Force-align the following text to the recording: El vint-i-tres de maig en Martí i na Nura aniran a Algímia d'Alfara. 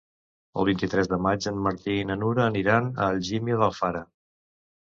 El 0.61 0.67
vint-i-tres 0.69 1.09
de 1.11 1.19
maig 1.25 1.47
en 1.51 1.59
Martí 1.67 1.97
i 1.97 2.07
na 2.13 2.17
Nura 2.23 2.47
aniran 2.53 2.91
a 2.97 3.11
Algímia 3.13 3.61
d'Alfara. 3.63 4.03